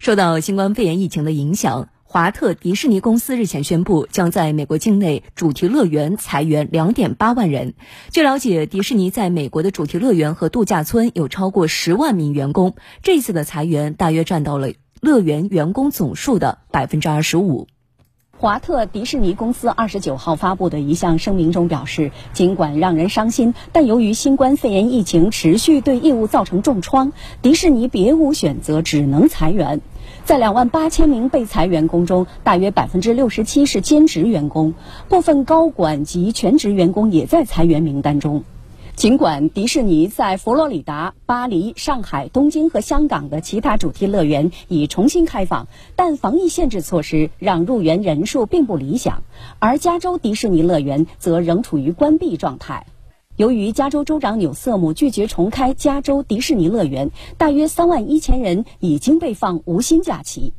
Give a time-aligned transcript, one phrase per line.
[0.00, 7.74] 受到新冠肺炎疫情的影响，华特迪士尼公司日前宣布，将在美国境内主题乐园裁员两点八万人。
[8.10, 17.66] 据了解，迪士尼在美国的主题乐园和度假村有超过十万名员工，这次的裁员大约占到了乐园员工总数的百分之二十五。
[18.40, 27.12] 华特迪士尼公司二十九号发布的一项声明中表示，尽管让人伤心，但由于新冠肺炎疫情持续对业务造成重创，
[27.42, 29.82] 迪士尼别无选择，只能裁员。
[30.24, 34.72] 在两万八千名被裁员工中，大约百分之六十七是兼职员工，
[35.10, 38.44] 部分高管及全职员工也在裁员名单中。
[39.00, 49.22] 尽管迪士尼在佛罗里达、巴黎、上海、东京和香港的其他主题乐园已重新开放，但防疫限制措施让入园人数并不理想，
[49.58, 52.84] 而加州迪士尼乐园则仍处于关闭状态。
[53.36, 60.52] 由于加州州长纽瑟姆拒绝重开加州迪士尼乐园，大约三万一千人已经被放无薪假期。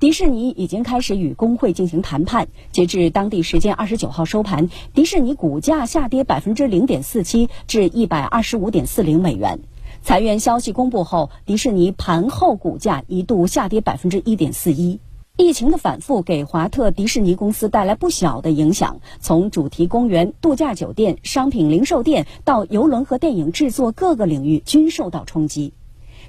[0.00, 2.46] 迪士尼已经开始与工会进行谈判。
[2.70, 9.58] 截至当地时间二十九号收盘，迪士尼股价下跌百分之零点四七，至一百二十五点四零美元。
[10.00, 15.00] 裁员消息公布后，迪士尼盘后股价一度下跌百分之一点四一。
[15.36, 25.72] 疫情的反复给华特迪士尼公司带来不小的影响，从主题公园、度假酒店、商品零售店到游轮和电影制作，各个领域均受到冲击。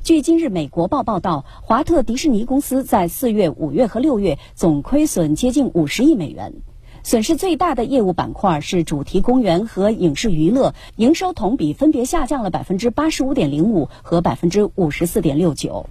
[0.10, 6.64] 据今日美国报报道，华特迪士尼公司在四月、五月和六月总亏损接近五十亿美元，
[7.04, 15.86] 损失最大的业务板块是主题公园和影视娱乐，营收同比分别下降了百分之八十五点零五和百分之五十四点六九。